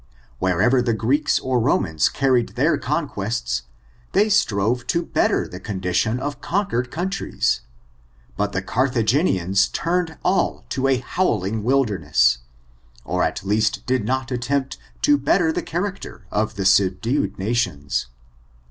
[0.39, 3.61] Wherever the Greeks or Romans carried their conquests,
[4.13, 7.61] they strove to better the condition of conquered countries,
[8.35, 12.39] but the Carthagenians turned all to a howling wilderness;
[13.05, 18.07] or at least did not at* tempt to better the character of the subdued nations.